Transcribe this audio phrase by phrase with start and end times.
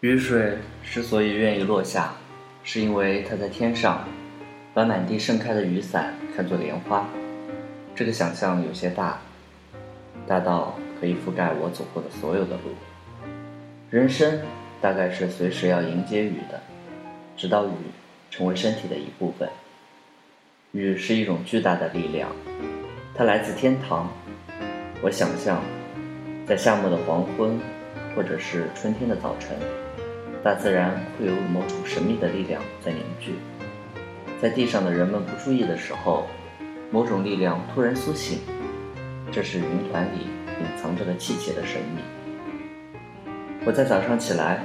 [0.00, 2.14] 雨水之所以愿意落下，
[2.62, 4.06] 是因为它在天上，
[4.72, 7.04] 把满地盛开的雨伞看作莲花。
[7.96, 9.18] 这个想象有些大，
[10.24, 12.70] 大到可以覆盖我走过的所有的路。
[13.90, 14.38] 人生
[14.80, 16.60] 大概是随时要迎接雨的，
[17.36, 17.72] 直到雨
[18.30, 19.48] 成为身体的一部分。
[20.70, 22.30] 雨是一种巨大的力量，
[23.16, 24.08] 它来自天堂。
[25.02, 25.60] 我想象，
[26.46, 27.58] 在夏末的黄昏，
[28.14, 29.58] 或者是春天的早晨。
[30.42, 33.34] 大自然会有某种神秘的力量在凝聚，
[34.40, 36.26] 在地上的人们不注意的时候，
[36.92, 38.38] 某种力量突然苏醒，
[39.32, 40.28] 这是云团里
[40.60, 42.02] 隐藏着的季节的神秘。
[43.66, 44.60] 我在早上起来，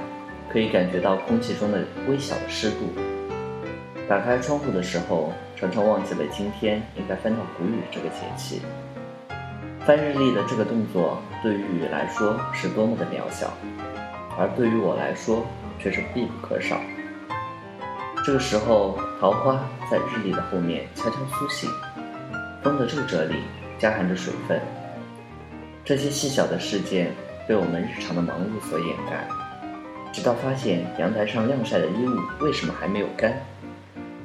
[0.48, 2.92] 可以感觉到空气中的微小的湿度。
[4.08, 8.62] 打开窗户的时候，常常忘记了今天应该翻到谷雨这个节气。
[9.80, 13.52] 翻日历的这个动作，对于雨来说是多么的渺小，
[14.38, 15.44] 而对于我来说。
[15.78, 16.80] 却是必不可少。
[18.24, 21.70] 这个时候，桃花在日历的后面悄悄苏醒，
[22.62, 23.36] 风的皱褶里
[23.78, 24.58] 夹含着水分。
[25.84, 27.12] 这些细小的事件
[27.46, 29.28] 被我们日常的忙碌所掩盖，
[30.10, 33.38] 直到发现阳台上晾晒的衣物为什么还没有干，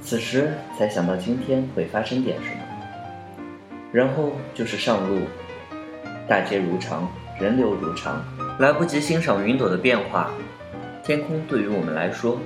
[0.01, 2.61] 此时才想到今天会发生点什么。
[3.91, 5.19] 然后就是上路，
[6.25, 8.23] 大街如常，人流如常，
[8.59, 10.31] 来不及欣赏云朵的变化。
[11.09, 12.39] 天空对于我们来说，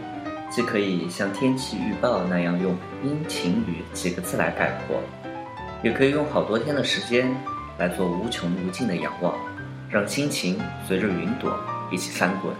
[0.50, 5.02] 既可以像天气预报那样用阴晴雨几个字来概括，
[5.84, 7.30] 也可以用好多天的时间
[7.78, 9.36] 来做无穷无尽的仰望，
[9.90, 11.54] 让心情随着云朵
[11.92, 12.54] 一起翻滚。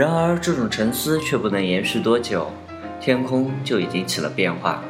[0.00, 2.50] 然而，这种沉思却不能延续多久，
[2.98, 4.82] 天空就已经起了变化。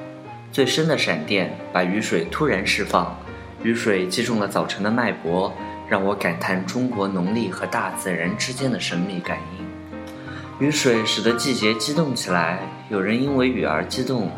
[0.52, 3.18] 最深的闪电把雨水突然释放，
[3.64, 5.52] 雨水击中了早晨的脉搏，
[5.88, 10.64] 让我感叹中国农历和大自然之间的神秘感应。
[10.64, 14.30] 雨水使得季节激动起来，有人因为雨而激动，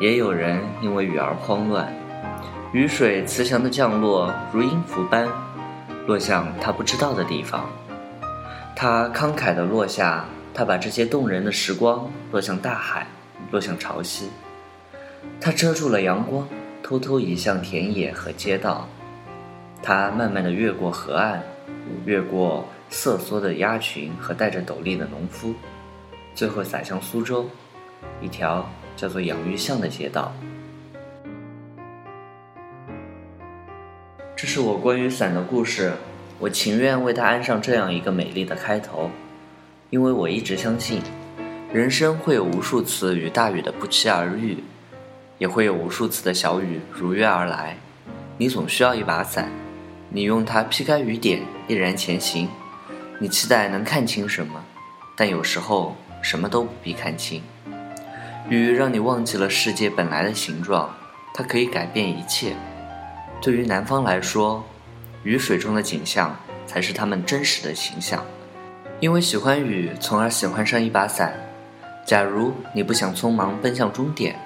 [0.00, 1.92] 也有人因为雨而慌乱。
[2.70, 5.26] 雨水慈祥的降落，如音符般
[6.06, 7.68] 落向他不知道的地方。
[8.78, 13.06] 它慷慨的落下，它把这些动人的时光落向大海，
[13.50, 14.24] 落向潮汐。
[15.40, 16.46] 它遮住了阳光，
[16.82, 18.86] 偷偷移向田野和街道。
[19.82, 21.42] 它慢慢的越过河岸，
[22.04, 25.54] 越过瑟缩的鸭群和戴着斗笠的农夫，
[26.34, 27.48] 最后洒向苏州，
[28.20, 30.30] 一条叫做养育巷的街道。
[34.36, 35.94] 这是我关于伞的故事。
[36.38, 39.10] 我情愿为它安上这样一个美丽的开头，
[39.88, 41.00] 因为我一直相信，
[41.72, 44.62] 人生会有无数次与大雨的不期而遇，
[45.38, 47.78] 也会有无数次的小雨如约而来。
[48.36, 49.50] 你总需要一把伞，
[50.10, 52.46] 你用它劈开雨点，毅然前行。
[53.18, 54.62] 你期待能看清什么，
[55.16, 57.42] 但有时候什么都不必看清。
[58.50, 60.94] 雨让你忘记了世界本来的形状，
[61.32, 62.54] 它可以改变一切。
[63.40, 64.62] 对于南方来说。
[65.26, 66.36] 雨水中的景象
[66.68, 68.24] 才是他们真实的形象，
[69.00, 71.34] 因为喜欢雨，从而喜欢上一把伞。
[72.06, 74.38] 假如你不想匆忙奔向终点，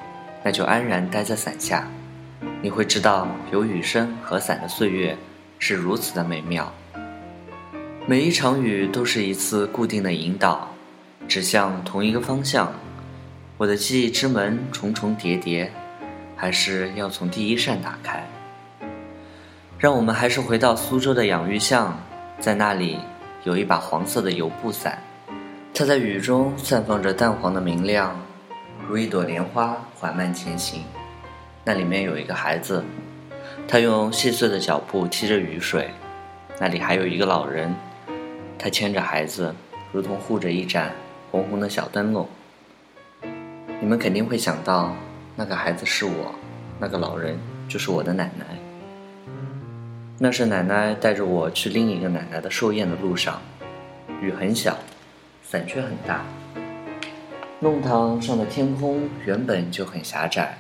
[0.42, 1.86] 那就安然待在伞下，
[2.62, 5.14] 你会知道有雨声和伞的岁月
[5.58, 6.72] 是如此的美妙。
[8.06, 10.74] 每一场雨都是一次固定的引导，
[11.28, 12.72] 指向同一个方向。
[13.58, 15.70] 我的记忆之门重重叠叠，
[16.34, 18.26] 还是要从第一扇打开。
[19.80, 21.98] 让我们还是回到苏州的养育巷，
[22.38, 22.98] 在那里
[23.44, 24.98] 有一把黄色的油布伞，
[25.72, 28.14] 它在雨中散放着淡黄的明亮，
[28.86, 30.82] 如一朵莲花缓慢前行。
[31.64, 32.84] 那里面有一个孩子，
[33.66, 35.88] 他用细碎的脚步踢着雨水。
[36.58, 37.74] 那里还有一个老人，
[38.58, 39.54] 他牵着孩子，
[39.92, 40.92] 如同护着一盏
[41.30, 42.28] 红红的小灯笼。
[43.81, 44.94] 你们肯定会想到，
[45.34, 46.34] 那个孩子是我，
[46.78, 48.44] 那个老人就是我的奶奶。
[50.22, 53.40] 那是奶奶带着我去另一个奶奶的寿宴的路上，
[54.20, 54.76] 雨很小，
[55.43, 56.26] 伞却很大。
[57.58, 60.58] 弄堂上的天空原本就很狭窄，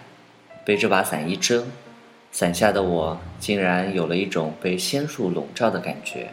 [0.64, 1.62] 被这把伞一遮，
[2.32, 6.28] 伞下的我竟然有了一种被仙树笼罩的感觉。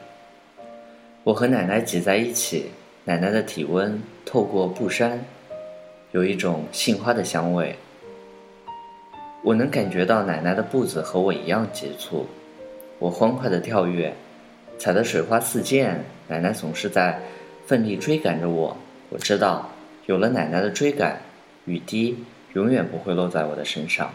[1.26, 2.72] 我和奶奶挤在一起，
[3.04, 5.22] 奶奶的体温透过布衫，
[6.14, 7.76] 有一种杏花的香味。
[9.44, 12.26] 我能感觉到奶奶的步子和我一样急促。
[13.00, 14.14] 我欢快的跳跃，
[14.80, 16.04] 踩得水花四溅。
[16.28, 17.20] 奶奶总是在
[17.66, 18.76] 奋力追赶着我。
[19.10, 19.70] 我知道，
[20.08, 21.22] 有了奶奶的追赶，
[21.66, 22.18] 雨滴
[22.54, 24.12] 永远不会落在我的身上。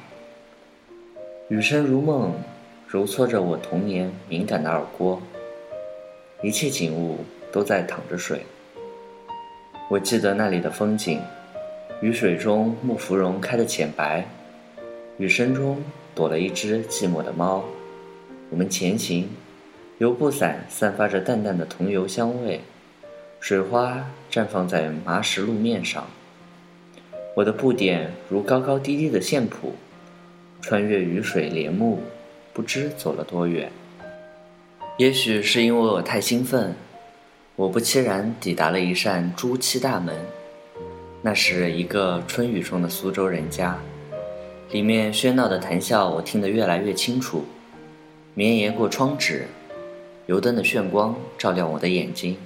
[1.49, 2.34] 雨声如梦，
[2.88, 5.23] 揉搓着我童年敏感的耳郭。
[6.43, 7.19] 一切景物
[7.52, 8.44] 都在淌着水。
[9.88, 11.20] 我记得那里的风景：
[12.00, 14.26] 雨水中木芙蓉开得浅白，
[15.19, 15.81] 雨声中
[16.14, 17.64] 躲了一只寂寞的猫。
[18.52, 19.31] 我们前行，
[19.96, 22.60] 油布伞散发着淡淡的桐油香味，
[23.40, 26.06] 水花绽放在麻石路面上。
[27.34, 29.72] 我的步点如高高低低的线谱。
[30.60, 32.02] 穿越雨水帘幕，
[32.52, 33.72] 不知走了多远。
[34.99, 36.75] 也许是因为我太兴奋，
[37.56, 40.14] 我不期然抵达了一扇朱漆大门。
[41.22, 43.76] 那是一个春雨中的苏州人家，
[44.70, 47.44] 里面喧闹的谈笑我听得越来越清楚。
[48.34, 49.46] 绵延过窗纸，
[50.26, 52.37] 油灯的炫光照亮我的眼睛。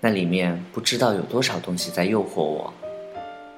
[0.00, 2.72] 那里面不知道有多少东西在诱惑我。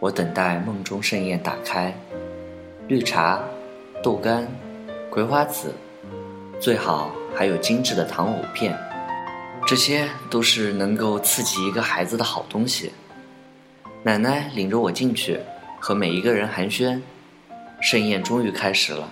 [0.00, 1.94] 我等待梦中盛宴打开，
[2.88, 3.42] 绿茶。
[4.02, 4.46] 豆干、
[5.10, 5.72] 葵花籽，
[6.60, 8.78] 最好还有精致的糖藕片，
[9.66, 12.92] 这些都是能够刺激一个孩子的好东西。
[14.04, 15.40] 奶奶领着我进去，
[15.80, 17.00] 和每一个人寒暄。
[17.80, 19.10] 盛宴终于开始了，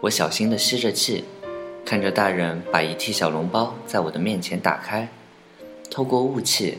[0.00, 1.24] 我小心地吸着气，
[1.84, 5.06] 看着大人把一屉小笼包在我的面前打开，
[5.90, 6.78] 透过雾气，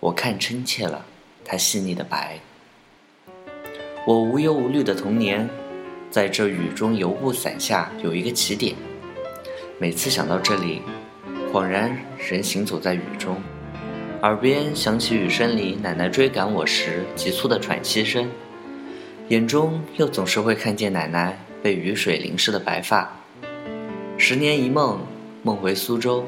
[0.00, 1.04] 我看真切了
[1.44, 2.38] 它细腻的白。
[4.06, 5.48] 我无忧无虑的童年。
[6.10, 8.76] 在这雨中油布伞下有一个起点，
[9.80, 10.80] 每次想到这里，
[11.52, 13.42] 恍然人行走在雨中，
[14.22, 18.30] 耳边响起雨声里奶奶追赶我时急促的喘息声，
[19.26, 23.23] 眼中又总是会看见奶奶被雨水淋湿的白发。
[24.26, 25.06] 十年一梦，
[25.42, 26.24] 梦回苏州，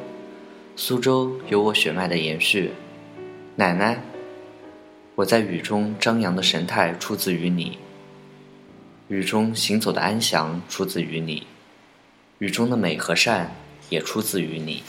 [0.77, 2.73] 苏州有我血脉的延续。
[3.55, 3.99] 奶奶，
[5.15, 7.79] 我在雨中张扬的神态出自于你。
[9.09, 11.47] 雨中行走的安详出自于你，
[12.39, 13.51] 雨中的美和善
[13.89, 14.83] 也出自于你。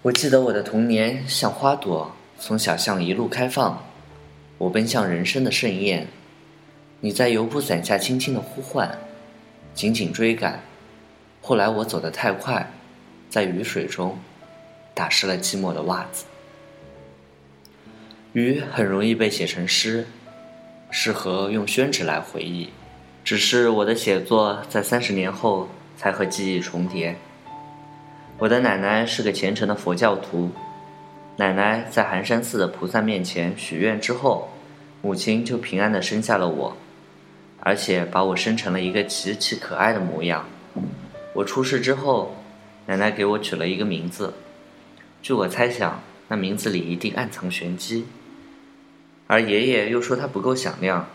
[0.00, 3.84] 我记得我的童年像花朵，从小巷一路开放，
[4.56, 6.08] 我奔向人生的盛宴。
[7.00, 8.98] 你在油布伞下轻轻的呼唤，
[9.74, 10.58] 紧紧追赶。
[11.42, 12.70] 后来我走得太快，
[13.28, 14.16] 在雨水中
[14.94, 16.24] 打湿了寂寞的袜子。
[18.32, 20.06] 雨很容易被写成诗。
[20.94, 22.68] 适合用宣纸来回忆，
[23.24, 25.66] 只是我的写作在三十年后
[25.96, 27.16] 才和记忆重叠。
[28.38, 30.50] 我的奶奶是个虔诚的佛教徒，
[31.38, 34.50] 奶奶在寒山寺的菩萨面前许愿之后，
[35.00, 36.76] 母亲就平安的生下了我，
[37.60, 40.46] 而且把我生成了一个极其可爱的模样。
[41.34, 42.36] 我出世之后，
[42.86, 44.34] 奶奶给我取了一个名字，
[45.22, 48.06] 据我猜想，那名字里一定暗藏玄机。
[49.26, 51.08] 而爷爷又说他不够响亮，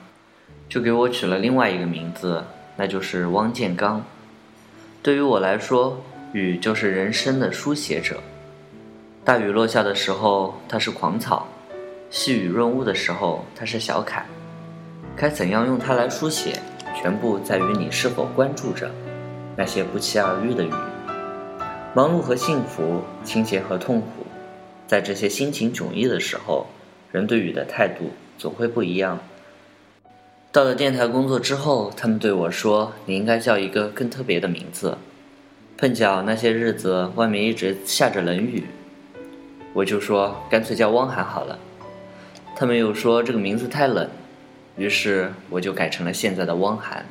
[0.68, 2.44] 就给我取了另外一个名字，
[2.78, 4.04] 那就是汪建刚。
[5.04, 6.04] 对于我来说，
[6.34, 8.18] 雨就是人生的书写者。
[9.24, 11.46] 大雨落下的时候，它是狂草；
[12.10, 14.26] 细雨润物的时候，它是小楷。
[15.16, 16.60] 该怎样用它来书写，
[16.96, 18.90] 全部在于你是否关注着
[19.58, 20.72] 那些不期而遇的雨。
[21.94, 24.08] 忙碌和幸福，清洁和痛苦，
[24.86, 26.68] 在这些心情迥异的时候。
[27.10, 29.18] 人对雨的态度总会不一样。
[30.52, 34.98] 到了电台工作之后，他们对我说：“你应该叫一个更特别的名字。”
[35.78, 38.66] 碰巧那些日子外面一直下着冷雨，
[39.74, 41.58] 我就说干脆叫汪涵好了。
[42.58, 44.08] 他们又说这个名字太冷，
[44.76, 47.06] 于是我就改成了现在的汪涵。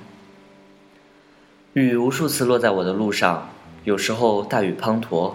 [1.77, 3.51] 雨无数次落在我的路上，
[3.85, 5.35] 有时候大雨滂沱，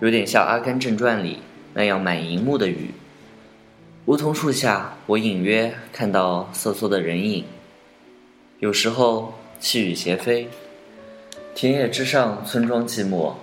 [0.00, 1.38] 有点像《阿甘正传》里
[1.74, 2.90] 那样满盈目的雨。
[4.06, 7.44] 梧桐树下，我隐约看到瑟缩的人影。
[8.58, 10.48] 有时候细雨斜飞，
[11.54, 13.34] 田野之上，村庄寂寞。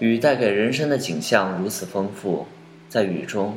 [0.00, 2.48] 雨带给人生的景象如此丰富，
[2.88, 3.56] 在雨中，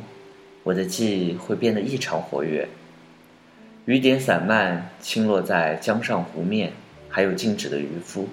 [0.62, 2.68] 我的记忆会变得异常活跃。
[3.86, 6.74] 雨点散漫，倾落在江上湖面，
[7.14, 8.26] 还有静止的渔夫。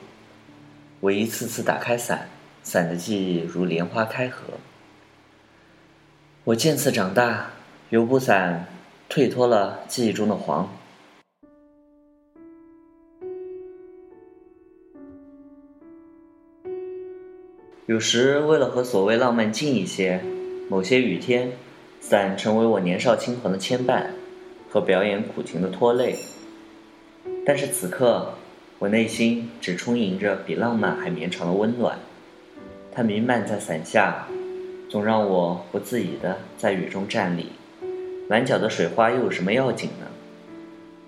[1.02, 2.30] 我一次次打开伞，
[2.64, 4.54] 伞的记忆如莲花开合。
[6.46, 7.52] 我渐次长大。
[7.90, 8.68] 油布伞
[9.10, 10.70] 褪脱了记忆中的黄。
[17.88, 20.22] 有时为了和所谓浪漫近一些，
[20.70, 21.52] 某些雨天，
[22.00, 24.06] 伞成为我年少轻狂的牵绊
[24.70, 26.16] 和表演苦情的拖累。
[27.44, 28.36] 但是此刻，
[28.80, 32.00] 我内心只充盈着比浪漫还绵长的温暖，
[32.94, 34.26] 它弥漫在伞下，
[34.90, 37.48] 总让我不自已的在雨中站立。
[38.30, 40.08] 满脚的水花又有什么要紧呢？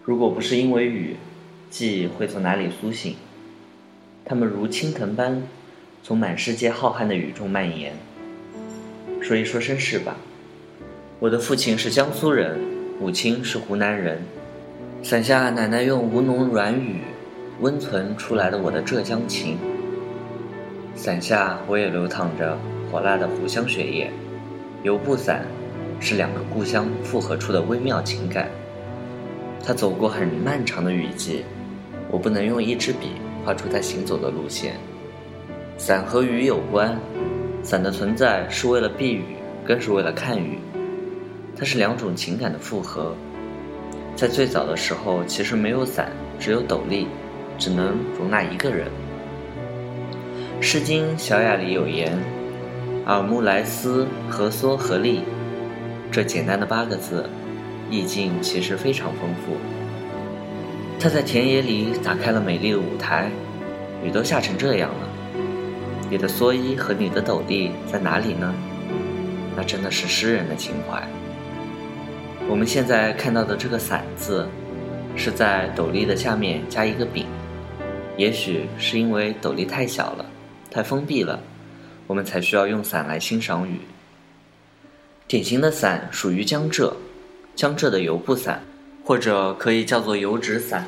[0.04, 1.16] 如果不是因为雨，
[1.70, 3.16] 记忆会从哪里苏醒？
[4.26, 5.42] 它们如青藤般
[6.04, 7.94] 从满世界浩瀚的雨中蔓延。
[9.22, 10.18] 说一说身世吧。
[11.20, 12.60] 我的父亲是江苏人，
[13.00, 14.24] 母亲是湖南人。
[15.02, 17.02] 伞下奶奶用吴侬软语
[17.62, 19.56] 温存出来的我的浙江情。
[20.96, 22.58] 伞下我也流淌着
[22.92, 24.12] 火辣的湖湘血液。
[24.82, 25.46] 油布伞
[26.00, 28.50] 是两个故乡复合出的微妙情感。
[29.64, 31.46] 它走过很漫长的雨季，
[32.10, 33.12] 我不能用一支笔
[33.46, 34.74] 画出它行走的路线。
[35.78, 36.98] 伞和雨有关，
[37.62, 39.24] 伞的存在是为了避雨，
[39.64, 40.58] 更是为了看雨。
[41.56, 43.16] 它是两种情感的复合。
[44.16, 47.08] 在最早的时候，其实没有伞，只有斗笠，
[47.62, 48.88] 只能容纳一个人。
[50.64, 52.18] 《诗经·小雅》里有言
[53.06, 55.22] ：“耳目来思，何缩何立。”
[56.12, 57.30] 这简单的八个字。
[57.92, 59.58] 意境其实非常丰富。
[60.98, 63.30] 他在田野里打开了美丽的舞台，
[64.02, 65.10] 雨都下成这样了，
[66.10, 68.56] 你的蓑衣和你的斗笠在哪里呢？
[69.58, 71.04] 那真的是诗人的情怀。
[72.48, 74.48] 我们现在看到的这个“伞”字，
[75.18, 77.26] 是在斗笠的下面加一个柄，
[78.18, 80.26] 也许是因为斗笠太小了，
[80.70, 81.42] 太封闭了，
[82.08, 83.80] 我们才需要用伞来欣赏雨。
[85.28, 86.96] 典型的伞属于江浙。
[87.54, 88.64] 江浙的油布伞，
[89.04, 90.88] 或者可以叫做油纸伞。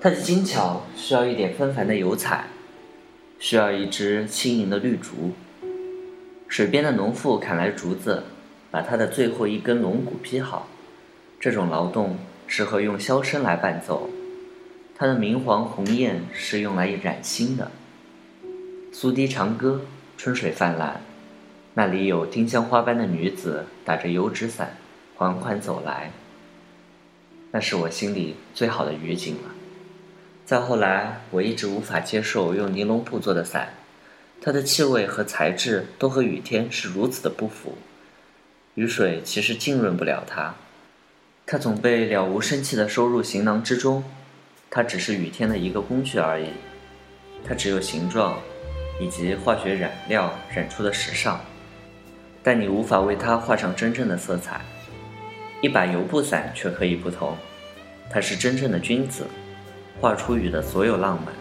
[0.00, 2.44] 它的精巧需要一点纷繁的油彩，
[3.38, 5.32] 需要一支轻盈的绿竹。
[6.46, 8.24] 水边的农妇砍来竹子，
[8.70, 10.68] 把它的最后一根龙骨劈好。
[11.40, 14.10] 这种劳动适合用箫声来伴奏。
[14.96, 17.70] 它的明黄红艳是用来染心的。
[18.92, 19.82] 苏堤长歌，
[20.16, 21.00] 春水泛滥，
[21.74, 24.76] 那里有丁香花般的女子打着油纸伞。
[25.16, 26.10] 缓缓走来，
[27.52, 29.50] 那是我心里最好的雨景了。
[30.44, 33.74] 再后来，我一直无法接受用尼龙布做的伞，
[34.40, 37.78] 它的气味和材质都和雨天是如此的不符。
[38.74, 40.56] 雨水其实浸润不了它，
[41.46, 44.02] 它总被了无生气地收入行囊之中。
[44.74, 46.48] 它只是雨天的一个工具而已，
[47.46, 48.36] 它只有形状，
[49.00, 51.40] 以及化学染料染出的时尚，
[52.42, 54.60] 但你无法为它画上真正的色彩。
[55.60, 57.36] 一把油布伞却可以不同，
[58.10, 59.24] 它是真正的君子，
[60.00, 61.32] 画出雨的所有浪漫。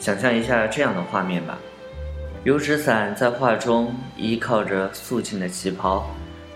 [0.00, 1.58] 想象一下这样的画面吧：
[2.44, 6.08] 油纸伞在画中依靠着素净的旗袍，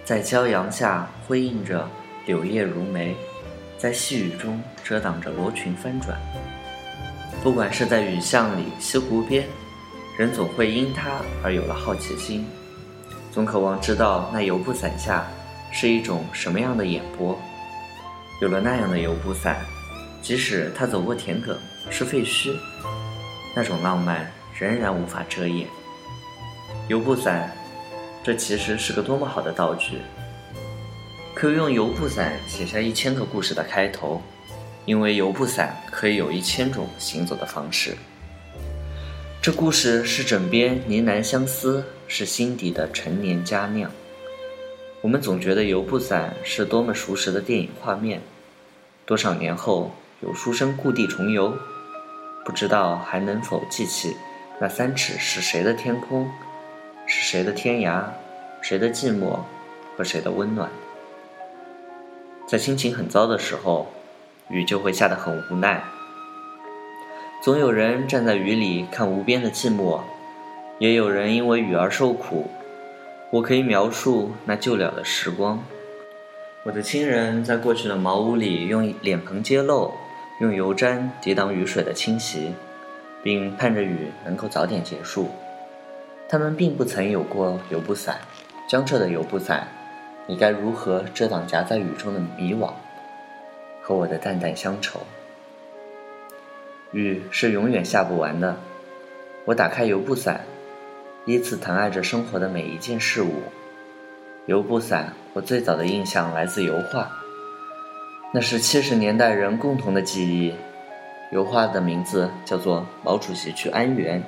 [0.05, 1.87] 在骄阳下辉映着
[2.25, 3.15] 柳叶如眉，
[3.83, 6.17] 在细雨中遮挡着罗裙翻转。
[7.43, 9.45] 不管是在雨巷里、西湖边，
[10.17, 12.47] 人总会因它而有了好奇心，
[13.33, 15.27] 总渴望知道那油布伞下。
[15.73, 17.37] 是一种什么样的眼波？
[18.41, 19.57] 有了那样的油布伞，
[20.21, 21.57] 即使他走过田埂
[21.91, 22.55] 是废墟，
[23.57, 25.67] 那种浪漫仍然无法遮掩。
[26.87, 27.51] 油布伞，
[28.23, 29.99] 这其实是个多么好的道具！
[31.43, 34.23] 可以用油布伞写下一千个故事的开头，
[34.85, 37.97] 因为油布伞可以有一千种行走的方式。
[39.43, 43.91] 这故事是枕边呢喃相思，是心底的陈年佳酿。
[45.01, 48.23] 我们总觉得油布伞是多么熟识的电影画面，
[49.05, 51.53] 多少年后有书生故地重游，
[52.45, 54.17] 不知道还能否记起
[54.61, 56.31] 那三尺是谁的天空，
[57.05, 58.05] 是谁的天涯，
[58.63, 59.41] 谁的寂寞
[59.97, 60.71] 和谁的温暖。
[62.53, 63.87] 在心情很糟的时候，
[64.51, 65.83] 雨就会下得很无奈。
[67.43, 70.01] 总有人站在雨里看无边的寂寞，
[70.79, 72.51] 也有人因为雨而受苦。
[73.31, 75.65] 我可以描述那旧了的时光。
[76.65, 79.95] 我的亲人在过去的茅屋里用脸盆接漏，
[80.43, 82.53] 用油毡抵挡雨水的侵袭，
[83.23, 85.31] 并盼着雨能够早点结束。
[86.29, 88.19] 他们并不曾有过油布伞。
[88.69, 89.67] 江浙的油布伞，
[90.27, 92.71] 你该如何遮挡夹在雨中的迷惘
[93.83, 95.01] 和我的淡淡乡愁？
[96.93, 98.57] 雨是永远下不完的。
[99.45, 100.41] 我打开油布伞。
[101.25, 103.31] 依次疼爱着生活的每一件事物。
[104.47, 107.09] 油布伞，我最早的印象来自油画，
[108.35, 110.53] 那是七十年代人共同的记忆。
[111.31, 114.21] 油画的名字叫做《毛主席去安源》，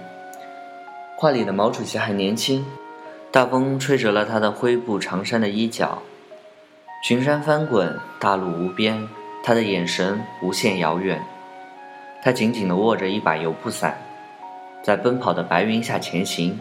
[1.17, 2.65] 画里的毛主席还年轻，
[3.35, 6.01] 大风吹折了他的灰布长衫的衣角。
[7.03, 9.09] 群山翻滚，大路无边，
[9.43, 11.21] 他的眼神无限遥远。
[12.23, 14.01] 他紧紧地握着一把油布伞，
[14.85, 16.61] 在奔跑的白云下前行。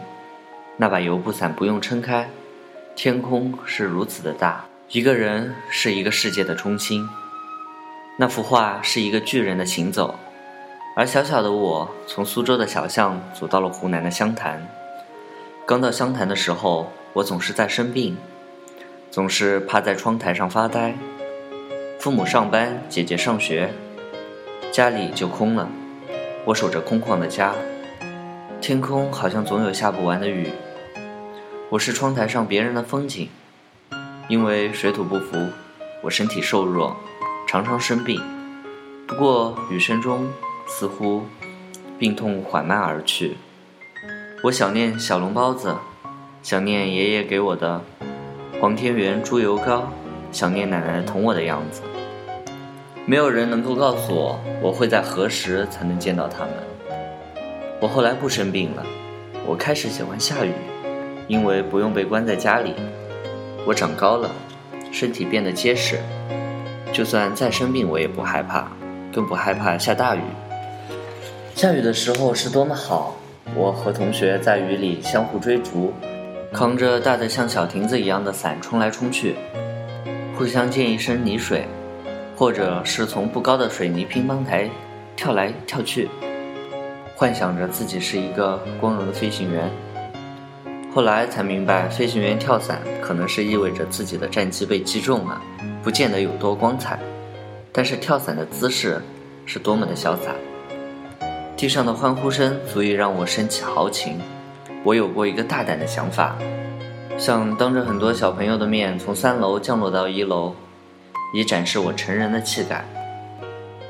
[0.76, 2.28] 那把油布伞不用撑开，
[2.96, 7.08] 天空是如此的大，一个人是一个世界的中心，
[8.18, 10.12] 那幅画是一个巨人的行走，
[10.96, 14.60] 而小小的我从苏州的小巷走到了湖南的湘潭。
[15.66, 18.18] 刚到湘潭的时候，我总是在生病，
[19.10, 20.94] 总是趴在窗台上发呆。
[21.98, 23.72] 父母上班，姐姐上学，
[24.70, 25.66] 家里就空了。
[26.44, 27.54] 我守着空旷的家，
[28.60, 30.50] 天空好像总有下不完的雨。
[31.70, 33.30] 我是窗台上别人的风景，
[34.28, 35.48] 因为水土不服，
[36.02, 36.94] 我身体瘦弱，
[37.46, 38.20] 常常生病。
[39.06, 40.28] 不过雨声中，
[40.66, 41.24] 似乎
[41.98, 43.38] 病痛缓慢而去。
[44.44, 45.74] 我想念小笼包子，
[46.42, 47.80] 想念爷爷给我的
[48.60, 49.88] 黄天元猪油膏，
[50.30, 51.80] 想念奶奶疼我的样子。
[53.06, 56.52] 没有人能够告诉我，我会在何时才能见到他们。
[57.80, 58.84] 我后来不生病了，
[59.46, 60.52] 我开始喜欢下雨，
[61.26, 62.74] 因为不用被关在家里。
[63.64, 64.30] 我长高了，
[64.92, 65.98] 身体变得结实，
[66.92, 68.70] 就算再生病我也不害怕，
[69.10, 70.20] 更不害怕下大雨。
[71.54, 73.16] 下雨的时候是多么好，
[73.54, 75.92] 我和同学在雨里相互追逐，
[76.52, 79.36] 扛着大的像小亭子一样的伞冲来冲去，
[80.36, 81.66] 互相溅一身泥水。
[82.36, 84.68] 或者是从不高的水泥乒乓台
[85.14, 86.10] 跳来跳去，
[87.14, 89.70] 幻想着自己是一个光荣的飞行员。
[90.92, 95.40] 后来才明白，飞行员跳伞可能是意味着自己的战机被击中了，
[95.80, 96.98] 不见得有多光彩，
[97.70, 99.00] 但是跳伞的姿势
[99.46, 100.34] 是多么的潇洒。
[101.56, 104.20] 地上的欢呼声足以让我升起豪情。
[104.82, 106.36] 我有过一个大胆的想法，
[107.16, 110.54] 想当着很多小朋友的面从三楼降落到一楼。
[111.32, 112.84] 以展示我成人的气概，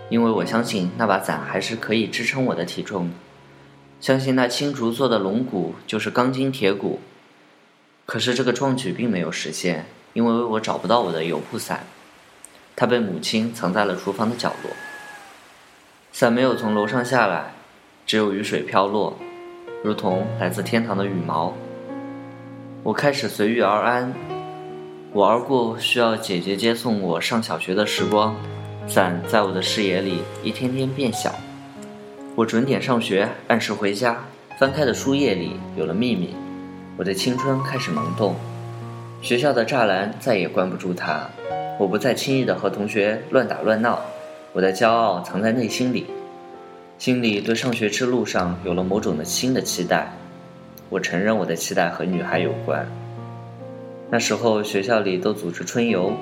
[0.08, 3.10] 因为我相信那把伞还是可以支撑我的体重，
[4.00, 7.00] 相信那青竹做的龙骨就是钢筋铁骨。
[8.06, 11.86] 可是这个壮举并没有实现，因为我找不到我的油布伞，
[12.74, 14.70] 它被母亲藏在了厨房的角落。
[16.14, 17.52] 伞没有从楼上下来，
[18.06, 19.18] 只有雨水飘落，
[19.82, 21.52] 如同来自天堂的羽毛。
[22.84, 24.14] 我开始随遇而安。
[25.12, 28.36] 我而过需要姐姐接送我上小学的时光，
[28.86, 31.34] 伞在我的视野里一天天变小。
[32.36, 34.24] 我准点上学，按时回家。
[34.56, 36.36] 翻开的书页里有了秘密，
[36.96, 38.36] 我的青春开始萌动。
[39.20, 41.28] 学校的栅栏再也关不住它。
[41.76, 44.00] 我不再轻易的和同学乱打乱闹，
[44.54, 46.06] 我的骄傲藏在内心里，
[46.96, 50.12] 心里对上学之路上有了某种的新的期待。
[50.88, 52.86] 我承认我的期待和女孩有关。
[54.10, 56.12] 那时候学校里都组织春游，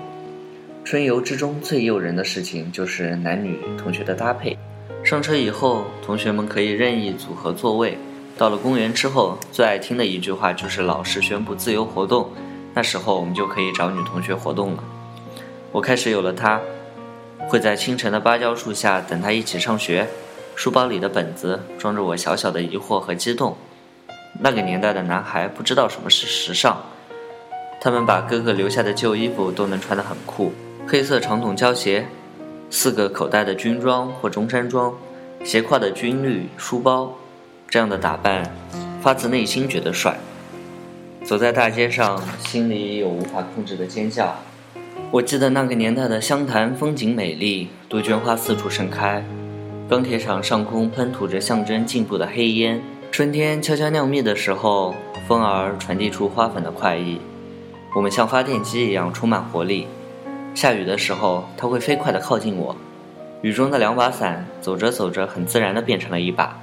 [0.82, 4.56] 春游之中最诱人的事情就是男女同学的搭配。
[5.04, 7.98] 上车以后，同学们可以任意组合座位。
[8.38, 12.30] 到了公园之后，最爱听的一句话就是老师宣布自由活动。
[12.72, 14.82] 那时候我们就可以找女同学活动了。
[15.70, 16.58] 我开始有了她，
[17.52, 20.08] 会在清晨的芭蕉树下等他一起上学。
[20.56, 23.58] 书包里的本子装着我小小的疑惑和激动。
[24.40, 26.82] 那个年代的男孩不知道什么是时尚。
[27.78, 30.50] 他们把哥哥留下的旧衣服都能穿得很酷，
[30.88, 32.06] 黑色长筒胶鞋，
[32.70, 34.94] 四个口袋的军装或中山装，
[35.44, 37.14] 斜挎的军绿书包，
[37.68, 38.50] 这样的打扮，
[39.02, 40.16] 发自内心觉得帅。
[41.22, 44.38] 走在大街上，心里有无法控制的尖叫。
[45.12, 49.22] 我记得那个年代的湘潭风景美丽，杜鹃花四处盛开，
[49.86, 52.80] 钢铁厂上空喷吐着象征进步的黑烟。
[53.10, 54.94] 春天悄悄酿蜜的时候，
[55.28, 57.20] 风儿传递出花粉的快意。
[57.94, 59.86] 我们像发电机一样充满活力，
[60.54, 62.74] 下雨的时候，它会飞快地靠近我。
[63.42, 66.58] 雨中的两把伞，走着走着，很自然地变成了一把。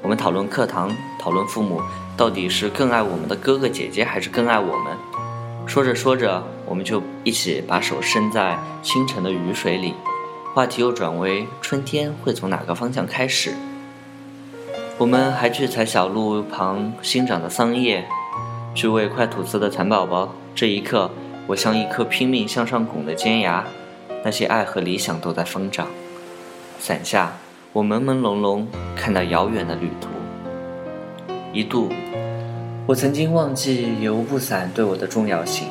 [0.00, 1.82] 我们讨论课堂，讨论父母
[2.16, 4.96] 到底是更爱我们的哥哥姐姐，还是更爱我们。
[5.66, 9.94] 说着说着，我们就一起把手伸在清晨的雨水里，
[10.52, 13.54] 话题又转为春天会从哪个方向开始。
[14.98, 18.04] 我们还去采小路旁新长的桑叶，
[18.74, 20.34] 去喂快吐丝的蚕宝宝。
[20.54, 21.10] 这一刻，
[21.46, 23.64] 我像一颗拼命向上拱的尖牙，
[24.24, 25.86] 那些爱和理想都在疯长。
[26.78, 27.32] 伞下，
[27.72, 30.08] 我朦朦胧胧看到遥远的旅途。
[31.52, 31.90] 一度，
[32.90, 35.68] 我曾经忘记油布伞对我的重要性。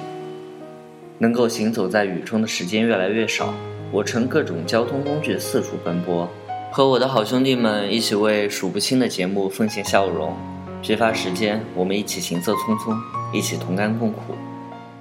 [1.18, 3.54] 能够行走在雨中的时间越来越少，
[3.92, 6.26] 我乘各种交通工具四处奔波，
[6.72, 10.34] 和我的好兄弟们一起为数不清的节目奉献笑容。
[10.82, 12.98] 缺乏时间，我们一起行色匆匆，
[13.34, 14.34] 一起同甘共苦。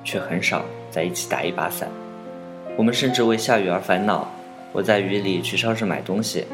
[0.02, 1.88] 却很少在一起打一把伞。
[2.76, 4.28] 我们甚至为下雨而烦恼。
[4.72, 6.44] 我在雨里去超市买东西，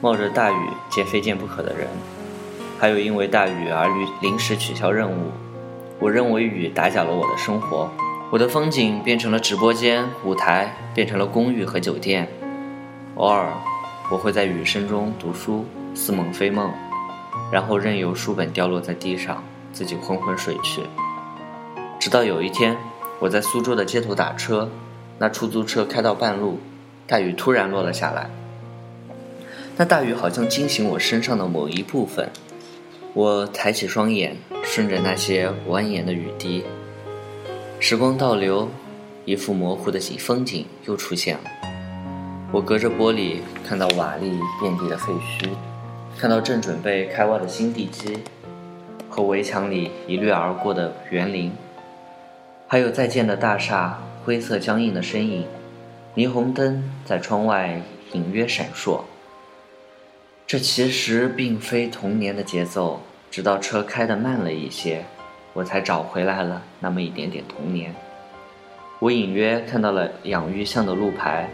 [0.00, 1.88] 冒着大雨见非见不可的人，
[2.84, 5.30] 还有因为大雨而临临时取消任务。
[5.98, 7.90] 我认为雨打搅了我的生活，
[8.30, 12.28] 我的风景变成了直播间、舞台，变成了公寓和酒店。
[13.14, 13.54] 偶尔，
[14.10, 16.70] 我会在雨声中读书，似梦非梦，
[17.50, 19.42] 然后任由书本掉落在地上，
[19.72, 20.82] 自己昏昏睡去。
[21.98, 22.76] 直到有一天，
[23.18, 24.68] 我在苏州的街头打车，
[25.18, 26.60] 那出租车开到半路，
[27.06, 28.28] 大雨突然落了下来。
[29.78, 32.30] 那大雨好像惊醒我身上的某一部分，
[33.16, 36.64] 我抬起双眼，顺着那些蜿蜒的雨滴。
[37.78, 38.68] 时光倒流，
[39.24, 41.44] 一幅模糊的景风景又出现了。
[42.50, 45.48] 我隔着玻璃看到瓦砾遍地的废墟，
[46.18, 48.18] 看到正准备开挖的新地基，
[49.08, 51.52] 和围墙里一掠而过的园林，
[52.66, 55.46] 还有在建的大厦灰色僵硬的身影。
[56.16, 57.80] 霓虹灯在窗外
[58.12, 59.02] 隐约闪烁。
[60.46, 65.04] 这其实并非童年的节奏，直到车开得慢了一些。
[65.54, 67.94] 我才找回来了那么一点点童年。
[68.98, 71.48] 我隐约看到了养育巷的路牌，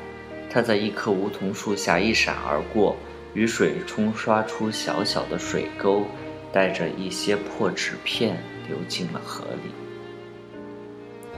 [0.50, 2.96] 它在一棵梧桐树下一闪而过，
[3.34, 6.06] 雨水冲刷出小小的水沟，
[6.50, 9.70] 带着一些破纸片流进了河里。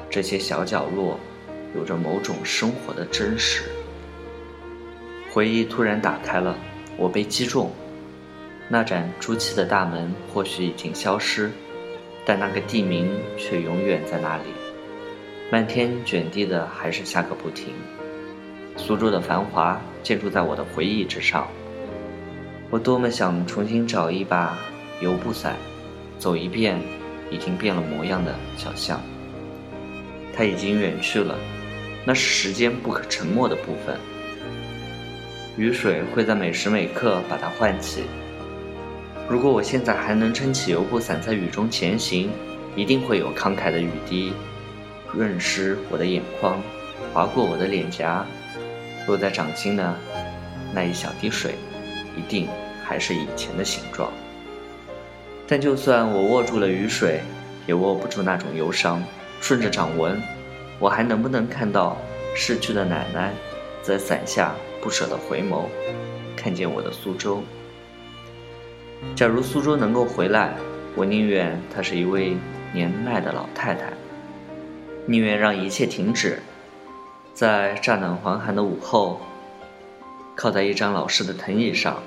[0.09, 1.19] 这些小角落，
[1.75, 3.65] 有着某种生活的真实。
[5.31, 6.57] 回忆突然打开了，
[7.03, 7.69] 我被击中。
[8.69, 11.51] 那盏朱漆的大门或许已经消失。
[12.25, 14.45] 但那个地名却永远在那里，
[15.51, 17.75] 漫天卷地的还是下个不停。
[18.77, 21.49] 苏州的繁华建筑在我的回忆之上。
[22.71, 24.57] 我多么想重新找一把
[25.01, 25.57] 油布伞，
[26.17, 26.81] 走一遍
[27.29, 29.01] 已经变了模样的小巷。
[30.33, 31.37] 它已经远去了，
[32.05, 33.99] 那是时间不可沉默的部分。
[35.59, 38.05] 雨水会在每时每刻把它唤起。
[39.29, 42.31] 如果我现在还能撑起油布伞在雨中前行，
[42.75, 44.33] 一定会有慷慨的雨滴
[45.13, 46.59] 润湿我的眼眶，
[47.13, 48.25] 划过我的脸颊，
[49.07, 49.95] 落在掌心的
[50.73, 51.55] 那一小滴水，
[52.17, 52.49] 一定
[52.83, 54.11] 还是以前的形状。
[55.47, 57.21] 但就算我握住了雨水，
[57.67, 59.03] 也握不住那种忧伤。
[59.43, 60.23] 顺着掌纹，
[60.79, 61.99] 我还能不能看到
[62.35, 63.33] 逝去的奶奶
[63.83, 65.67] 在伞下不舍得回眸，
[66.37, 67.41] 看见我的苏州？
[69.15, 70.55] 假如苏州能够回来，
[70.97, 72.37] 我宁愿她是一位
[72.75, 73.93] 年迈的老太太，
[75.07, 76.41] 宁愿让一切停止，
[77.33, 79.21] 在乍暖还寒的午后，
[80.35, 82.03] 靠在一张老式的藤椅上，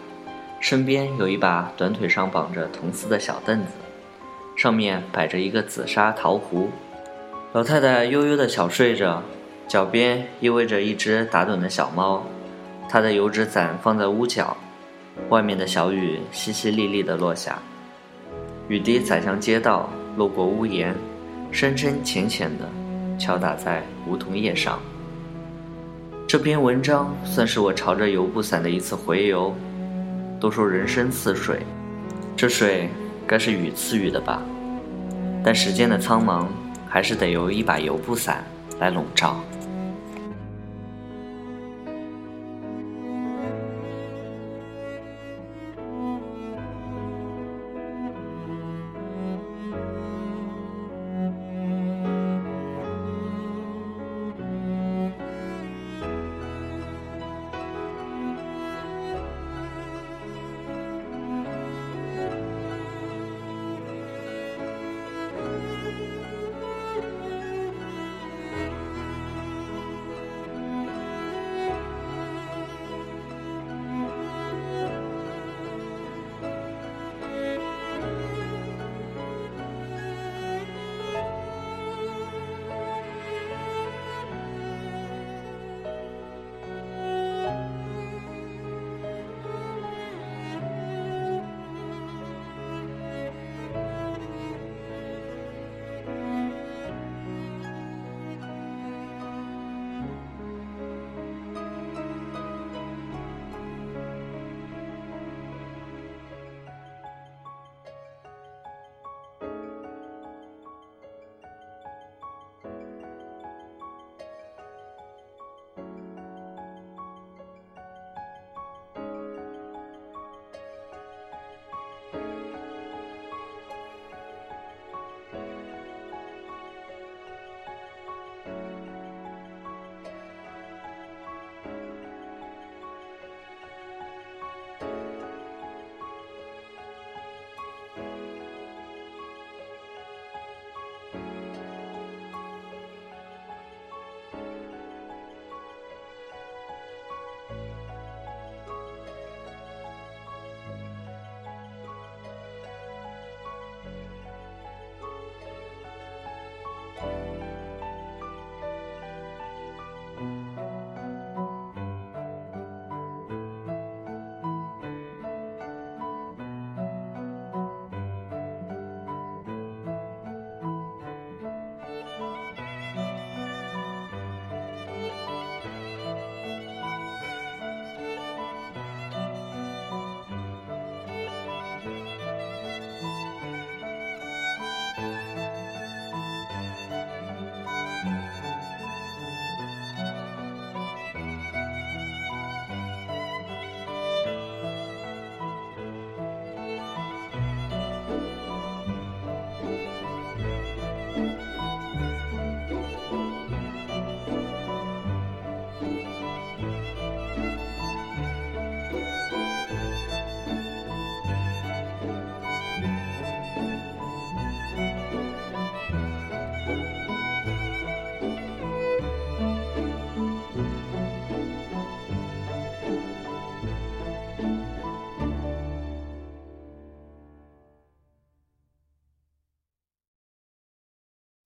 [0.59, 3.71] 身边有一把短腿上绑着铜丝的小凳子，
[4.57, 6.69] 上面摆着一个紫砂陶壶，
[7.53, 9.23] 老太太悠悠的小睡着，
[9.67, 12.25] 脚边依偎着一只打盹的小猫，
[12.89, 14.55] 他的油纸伞放在屋角。
[15.29, 17.57] 外面的小雨淅淅沥沥地落下，
[18.67, 20.93] 雨滴洒向街道，路过屋檐，
[21.51, 22.69] 深深浅浅地
[23.17, 24.77] 敲打在梧桐叶上。
[26.27, 29.53] 这篇文章算是我朝着油布伞的一次回游。
[30.37, 31.61] 都说人生似水，
[32.35, 32.89] 这水
[33.25, 34.41] 该是雨赐予的吧？
[35.43, 36.45] 但时间的苍茫，
[36.89, 38.43] 还是得由一把油布伞
[38.79, 39.39] 来笼罩。